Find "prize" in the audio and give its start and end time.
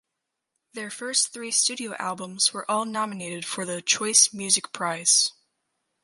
4.73-5.29